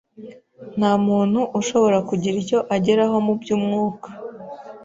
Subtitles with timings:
[0.77, 4.09] Nta muntu ushobora kugira icyo ageraho mu by’umwuka